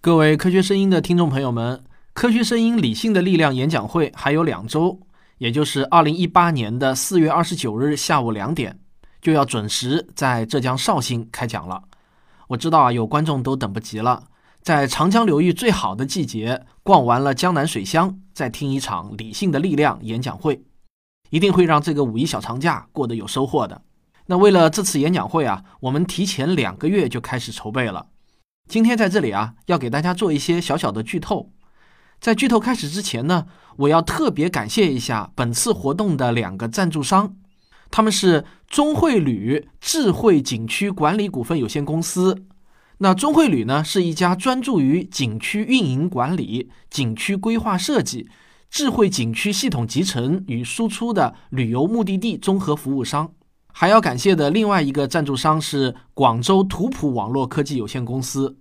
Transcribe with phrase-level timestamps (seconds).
[0.00, 1.82] 各位科学声音的听众朋友们，
[2.12, 5.00] 科学声音理性的力量演讲会还有两周，
[5.38, 8.78] 也就是二零一八年的四月二十九日下午两点，
[9.20, 11.82] 就要准时在浙江绍兴开讲了。
[12.46, 14.22] 我知道啊，有观众都等不及了，
[14.62, 20.62] 在长江流域最好的季节逛完了江南水乡，再听一场理性的力量演讲会，
[21.30, 23.82] 一定会让这个五一小长假过得有收获的。
[24.26, 28.06] 那为了这次演讲会啊，我们提前两个月就开始筹备了。
[28.68, 31.50] 今天在这里啊，要给大家做一些小小的剧透。
[32.20, 37.34] 在剧透开始之前呢，我要特别感谢一下本次活动的两个赞助商，
[37.90, 42.44] 他们是中汇旅智慧景区管理股份有限公司。
[42.98, 48.28] 那中汇旅呢，是一家专注于景区运营管理、景区规划设计、
[48.68, 53.32] 智慧景区系统集成与输出的旅游目的地综合服务商。
[53.80, 58.56] 还要感谢的另外一个赞助商是广州图谱网络科技有限公司。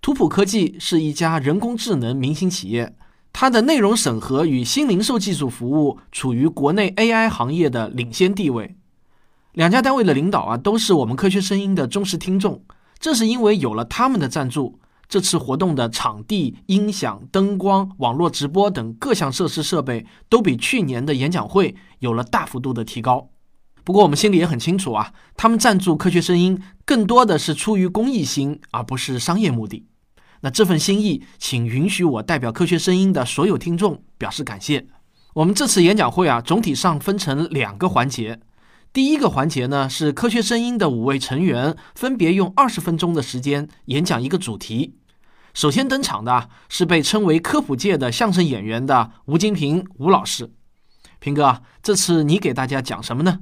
[0.00, 2.96] 图谱科技是一家人工智能明星企业，
[3.30, 8.74] 它的内容审核与新零售技术服务处于国内 AI 行业的领先地位。
[9.52, 12.64] 两家单位的领导啊，都是我们科学声音的忠实听众。
[12.98, 23.28] 正是因为有了他们的赞助，这次活动的场地、音响、灯光、网络直播等各项设施设备都比去年的演讲会有了大幅度的提高。
[23.84, 29.86] 不过我们心里也很清楚啊，他们赞助科学声音更多的是出于公益心，而不是商业目的。
[30.40, 34.86] 那这份心意，请允许我代表科学声音的所有听众表示感谢。
[35.34, 38.40] 我们这次演讲会啊，总体上分成两个环节。
[38.92, 44.96] 第一个环节呢，是科学声音的五位成员分别用二十分钟的时间演讲一个主题。
[45.52, 50.52] 首先登场的是被称为科普界的相声演员的吴金平吴老师。
[51.18, 53.40] 平哥，这次你给大家讲什么呢？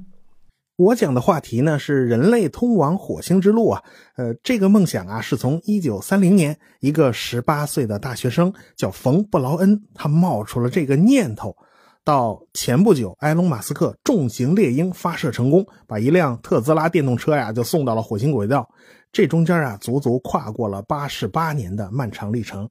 [0.75, 3.83] 我讲的话题呢是人类通往火星之路啊，
[4.15, 11.55] 呃，这个梦想啊是从一九三零年一个十八岁的大学生叫冯布劳恩，他冒出了这个念头，
[12.03, 18.67] 到前不久埃隆马斯克重型猎鹰发射成功，把一辆特斯拉电动车呀就送到了火星轨道，
[19.11, 22.67] 这中间啊足足跨过了八十八年的漫长历程，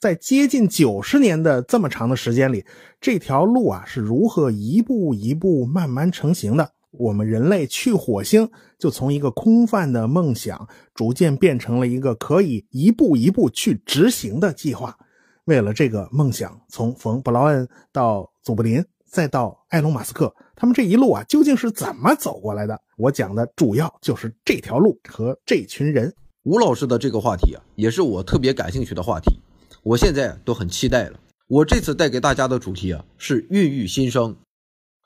[0.00, 2.64] 在接近九十年的这么长的时间里，
[3.00, 6.68] 这条路啊是如何一步一步慢慢成型的？
[6.98, 14.96] 我们人类去火星，就从一个空泛的梦想，逐渐变成了一个可以一步一步去执行的计划。
[15.44, 22.80] 为了这个梦想，从冯·布劳恩到祖布林，再到埃隆·马斯克，他们这一路啊，究竟是怎么走过来的？
[22.96, 26.14] 我讲的主要就是这条路和这群人。
[26.44, 29.38] 吴老师的这个话题啊，也是我特别感兴趣的话题，
[29.82, 31.18] 我现在都很期待了。
[31.46, 34.34] 我这次带给大家的主题啊，是孕育新生。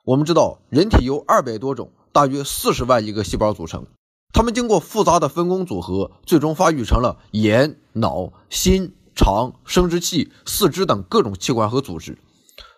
[0.09, 3.85] 我们知道，人体由二百多种、大约四十万亿个细胞组成，
[4.33, 12.17] 它们经过复杂的分工组合，最终发育成了眼、脑、心、肠、生殖器、四肢等各种器官和组织。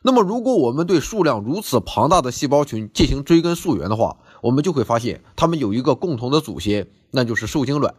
[0.02, 7.94] 那么，如果我们对数量如此庞大的细胞群进行追根溯源的话，我们就会发现，它们有一个共同的祖先，那就是受精卵。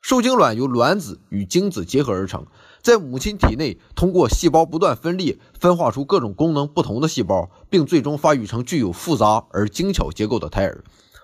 [0.00, 2.46] 受精卵由卵子与精子结合而成。
[2.82, 10.82] 在母亲体内，通过细胞不断分裂，分化出各种功能不同的细胞，并最终发育成具有复杂而精巧结构的胎儿。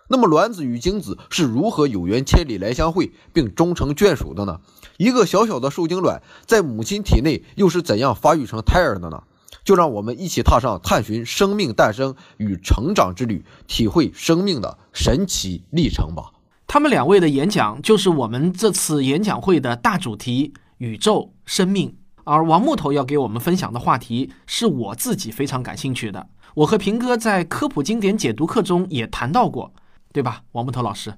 [0.08, 4.60] 那么，卵子与精子是如何有缘千里来相会，并终成眷属的呢？
[4.98, 9.24] 一个小小的受精卵在母亲体内又是怎样发育成胎儿的呢？
[9.64, 16.30] 就让我们一起踏上探寻生命诞生与成长之旅，体会生命的神奇历程吧。
[16.68, 20.54] 他们两位的演讲就是我们这次演讲会的大主题。
[20.78, 26.28] 宇宙生命，而王木头要给我们分享的话题是我自己非常感兴趣的。
[26.54, 29.72] 我和平哥在科普经典解读课中也谈到过，
[30.12, 31.14] 对吧，王木头老师？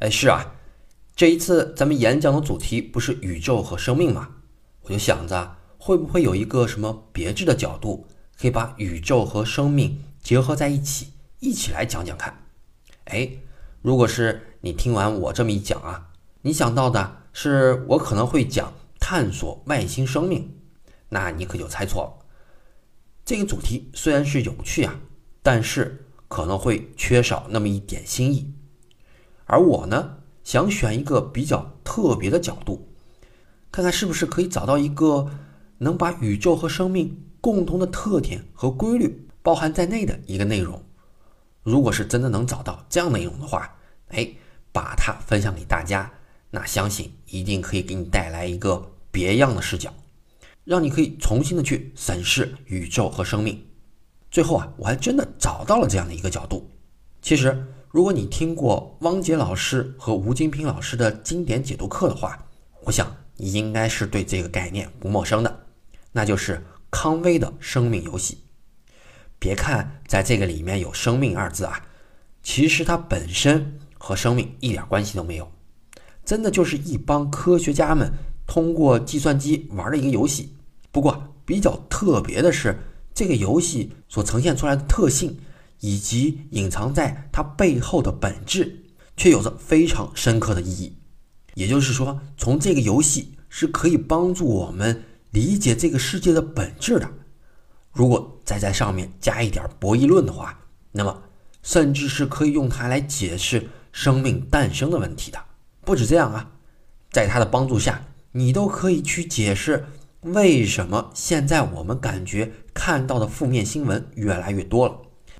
[0.00, 0.54] 哎，是啊，
[1.14, 4.28] 这一次咱们演讲的主题不是宇宙和生命吗？
[4.82, 8.06] 我就想着会不会有一个什么别致的角度，
[8.36, 12.36] 可以把宇宙和生命结合在一起，一起来讲讲看。
[13.04, 13.28] 哎，
[13.80, 16.08] 如果是你听完我这么一讲啊，
[16.42, 17.19] 你想到的？
[17.32, 20.56] 是我可能会讲探索外星生命，
[21.08, 22.26] 那你可就猜错了。
[23.24, 25.00] 这个主题虽然是有趣啊，
[25.42, 28.52] 但是可能会缺少那么一点新意。
[29.46, 32.88] 而我呢，想选一个比较特别的角度，
[33.70, 35.30] 看看是不是可以找到一个
[35.78, 40.82] 能把宇宙和生命共同的特点和规律包含在内的一个内容。
[41.62, 43.76] 如果是真的能找到这样内容的话，
[44.08, 44.28] 哎，
[44.72, 46.10] 把它分享给大家。
[46.50, 49.94] 那相信一定可以给你带来一个别样的视角，
[50.64, 53.64] 让你可以重新的去审视宇宙和生命。
[54.30, 56.68] 最后啊，我还真的找到了这样的一个角度。
[57.22, 62.46] 其实，如果你听过汪杰老师和吴金平老师的经典解读课的话，
[62.82, 65.66] 我想你应该是对这个概念不陌生的，
[66.12, 68.38] 那就是康威的生命游戏。
[69.38, 71.86] 别看在这个里面有“生命”二字啊，
[72.42, 75.50] 其实它本身和生命一点关系都没有，
[76.24, 78.12] 真的就是一帮科学家们
[78.46, 80.54] 通过计算机玩的一个游戏。
[80.92, 82.76] 不过比较特别的是，
[83.14, 85.36] 这个游戏所呈现出来的特性，
[85.80, 88.84] 以及隐藏在它背后的本质，
[89.16, 90.96] 却有着非常深刻的意义。
[91.54, 97.10] 也就是说，从这个游戏是可以帮助我们理解这个世界的本质的。
[97.92, 100.58] 如果再在上面加一点博弈论的话，
[100.92, 101.22] 那么
[101.62, 105.38] 甚至是可以用它来解释生命诞生的问题的。
[105.84, 106.52] 不止这样啊，
[107.10, 109.86] 在他的帮助下，你都可以去解释。
[110.22, 114.94] 为什么现在我们感觉看到的负面新闻越来越多了？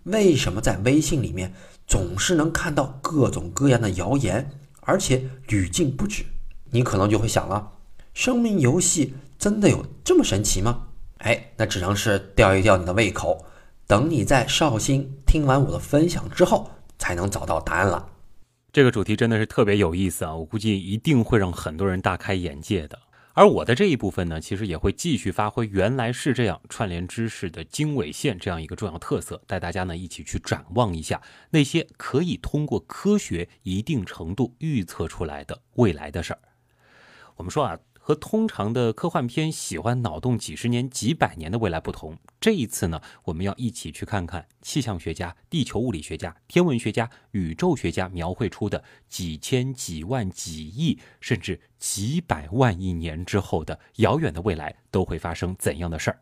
[0.04, 1.52] 为什么在微信里面
[1.86, 4.50] 总是能看到各种各样的谣言，
[4.80, 6.24] 而且屡禁不止？
[6.70, 7.72] 你可能就会想了：
[8.14, 10.86] 生命游戏真的有这么神奇吗？
[11.18, 13.44] 哎，那只能是吊一吊你的胃口，
[13.86, 18.08] 等你在绍兴听完我的分享之后，才能找到答案了。
[18.72, 20.34] 这个主题真的是特别有意思啊！
[20.34, 22.98] 我估计一定会让很多人大开眼界的。
[23.32, 31.20] 而我的这一部分呢，其实也会继续发挥原来是这样串联知识的经纬线这样一个重要特色，带大家呢一起去展望一下
[31.50, 36.40] 那些可以通过科学一定程度预测出来的未来的事儿。
[37.36, 37.78] 我们说啊。
[38.10, 56.20] 和通常的科幻片喜欢脑洞几十年、几百年的未来不同，这一次呢，我们要一起去看看气象学家、地球物理学家、天文学家、宇宙学家描绘出的几千、几万、几亿，甚至几百万亿年之后的遥远的未来都会发生怎样的事儿，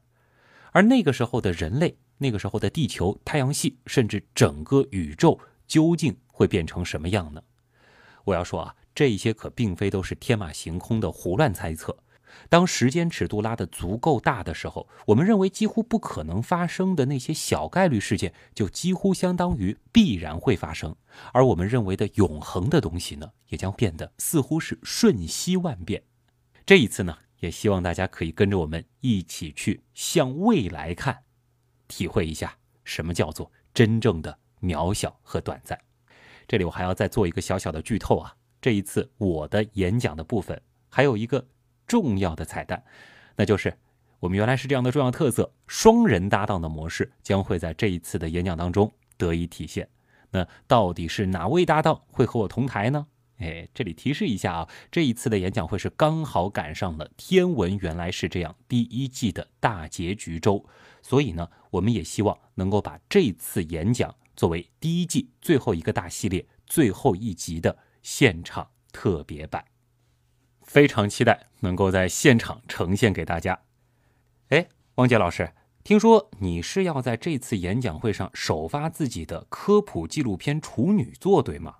[0.73, 7.43] 而那个时候的人类、那个时候的地球、太阳系，甚至整个宇宙究竟会变成什么样呢？
[8.25, 8.75] 我要说啊。
[8.99, 11.97] 这一些可并非都是天马行空的胡乱猜测。
[12.49, 20.97] 当时间尺度拉得足够大的时候，我们认为几乎不可能发生的那些小概率事件，就几乎相当于必然会发生。
[21.33, 26.03] 而我们认为的永恒的东西呢，也将变得似乎是瞬息万变。
[26.67, 31.23] 这一次呢，也希望大家可以跟着我们一起去向未来看，
[31.87, 35.79] 体会一下什么叫做真正的渺小和短暂。
[36.49, 38.35] 这里我还要再做一个小小的剧透啊。
[38.60, 41.46] 这一次我的演讲的部分还有一个
[41.87, 42.82] 重要的彩蛋，
[43.37, 43.72] 那就是
[44.19, 49.88] 我们原来是这样的重要特色——双人搭档的模式将会在这一次的演讲当中得以体现。
[50.31, 53.06] 那到底是哪位搭档会和我同台呢？
[53.38, 60.64] 哎，这里提示一下啊，这一次的演讲会是刚好赶上了《天文原来是这样》第一季的大结局周，
[61.00, 67.78] 所以呢，我们也希望能够把这次演讲作为第一季最后一个大系列最后一集的。
[68.03, 69.65] 现场特别版，
[70.62, 73.61] 非常期待能够在现场呈现给大家。
[74.49, 75.53] 哎，汪杰老师，
[75.85, 81.77] 听说你是要在这次演讲会上首发自己的科普纪录片处女作，对吗？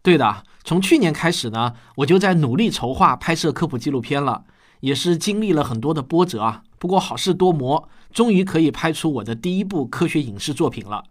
[0.00, 4.44] 对的，从去年开始呢，我就在努力筹划拍摄科普纪录片了，
[4.80, 6.62] 也是经历了很多的波折啊。
[6.78, 11.04] 不过好事多磨，终于可以拍出我的第一部科学影视作品了。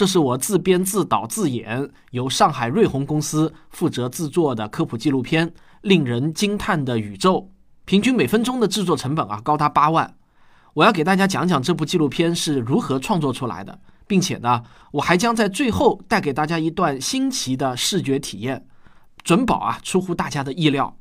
[0.00, 5.46] 这是我自编自导自演，由上海瑞虹公司负责制作的科普纪录片
[5.82, 7.34] 《令人惊叹的宇宙》，
[7.84, 10.14] 平均每分钟的制作成本啊高达八万。
[10.72, 18.66] 我要给大家讲讲这部纪录片是如何创作出来的，并且呢，我还将在最后带给大家一段新奇的视觉体验，
[19.22, 20.96] 准保啊出乎大家的意料。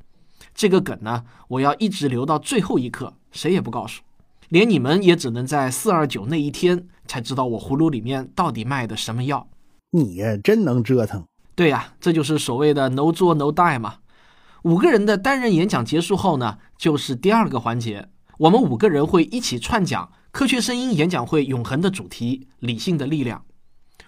[0.53, 4.01] 这个梗呢，我要一直留到最后一刻，谁也不告诉。
[4.49, 9.45] 连你们也只能在四二九那一天才知道我葫芦里面到底卖的什么药。
[9.89, 11.25] 你呀，真能折腾。
[11.55, 13.95] 对呀，这就是所谓的 “no 做 no die” 嘛。
[14.61, 23.43] 五个人的单人演讲结束后呢，就是第二个环节，我们五个人会一起串讲科学声音演讲会永恒的主题——理性的力量。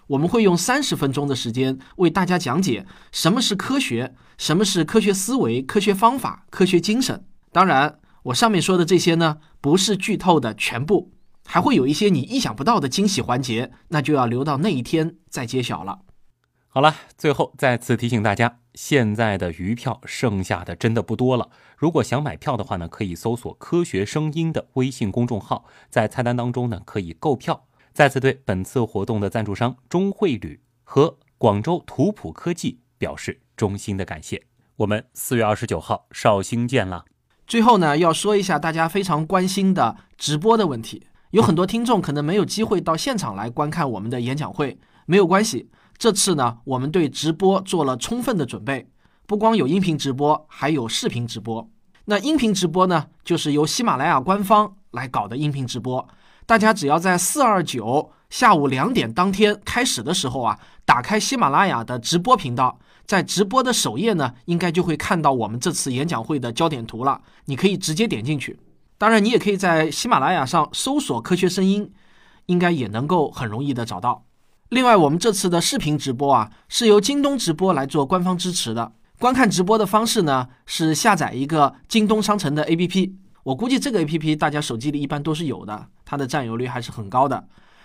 [0.08, 7.25] 我们会用三十分钟的时间为大家讲解什么是科学，什么是科学思维、科学方法、科学精神。
[7.51, 7.98] 当然。
[8.25, 11.12] 我上面说的这些呢，不是剧透的全部，
[11.51, 16.00] 还会有一些你意想不到的惊喜环节，那就要留到那一天再揭晓了。
[16.70, 21.50] 好了，最后再次提醒大家，现在的余票剩下的真的不多了。
[21.75, 27.67] 如果想买票的话呢，可以搜索“科学声音”的微信公众号，在菜单当中呢可以购票。
[27.91, 34.41] 再次对本次活动的赞助商中汇旅和广州图谱科技表示衷心的感谢。
[34.77, 37.03] 我们四月二十九号绍兴见啦。
[37.46, 41.08] 最后呢，要说一下大家非常关心的直播的问题。
[41.31, 45.69] 有很多听众可能没有机会到现场来观看我们的演讲会，没有关系。
[45.97, 48.89] 这次呢，我们对直播做了充分的准备，
[49.25, 51.69] 不光有音频直播，还有视频直播。
[52.05, 56.05] 那音频直播呢，就是由喜马拉雅官方来搞的音频直播。
[56.45, 67.21] 大家只要在四二九下午两点当天开始的时候啊，打开喜马拉雅的直播频道，在直播的首页呢，应该就会看到我们这次演讲会的焦点图了。
[67.45, 68.59] 你可以直接点进去。
[69.01, 71.91] 当然，你也可以在喜马拉雅上搜索“科学声音”，
[72.46, 74.25] 应该也能够很容易的找到。
[74.70, 78.91] 另外，我们这次的视频直播啊，是由京东直播来做官方支持的。
[79.17, 83.12] 观看直播的方式呢，是下载一个京东商城的 APP。
[83.41, 87.43] 我估计这个 APP 大家手机里一般都是有的，它的占有率还是很高的。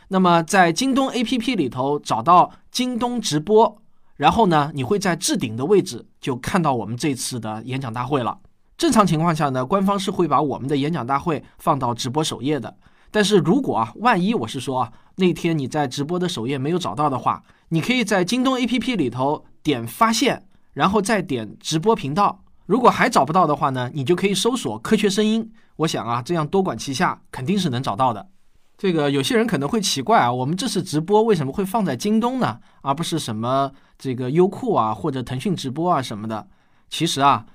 [0.09, 3.81] 那么在京东 APP 里头找到京东直播，
[4.17, 8.41] 然后呢，你会在置顶的位置就看到我们这次的演讲大会了。
[8.77, 12.77] 正常情况下呢，官方是会把我们的演讲大会放到直播首页的。
[13.11, 22.43] 但是如果啊，万一我是说啊，那天你在直播的首页没有找到的话，你可以在京东 APP 里头点发现，然后再点直播频道。
[22.67, 25.51] 如果还找不到的话呢，你就可以搜索“科学声音”。
[25.77, 28.29] 我想啊，这样多管齐下，肯定是能找到的。
[28.77, 36.49] 这个有些人可能会奇怪啊，我们这次直播为什么会放在京东呢，而不是什么这个优酷啊或者腾讯直播啊什么的？
[36.91, 37.47] 其实啊，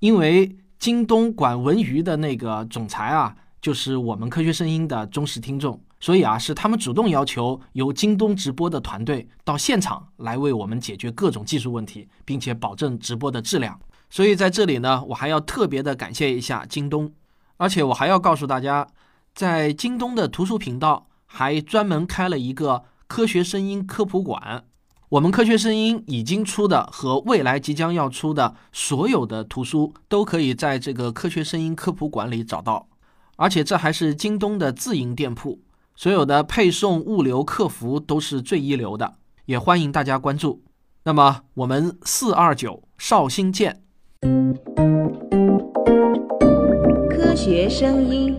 [0.00, 13.80] 因为京东管文娱的那个总裁啊，就是我们科学声音的忠实听众，所以啊，是他们主动要求由京东直播的团队到现场来为我们解决各种技术问题，并且保证直播的质量。
[14.10, 17.12] 所以在这里呢，我还要特别的感谢一下京东，
[17.56, 18.86] 而且我还要告诉大家，
[19.34, 24.64] 在京东的图书频道还专门开了一个科学声音科普馆。
[25.08, 32.88] 我们科学声音已经出的和未来即将要出的所有的图书，都可以在这个科学声音科普馆里找到。
[33.36, 35.60] 而且这还是京东的自营店铺，
[35.94, 40.64] 所有的配送、物流、客服都是最一流的，也欢迎大家关注。
[41.04, 43.82] 那么我们四二九绍兴见。
[47.08, 48.36] 科学声音。